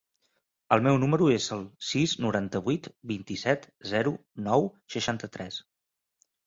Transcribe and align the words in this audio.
El 0.75 0.79
meu 0.87 0.95
número 1.03 1.27
es 1.33 1.49
el 1.57 1.61
sis, 1.91 2.15
noranta-vuit, 2.27 2.91
vint-i-set, 3.13 3.71
zero, 3.95 4.19
nou, 4.51 4.71
seixanta-tres. 4.97 5.67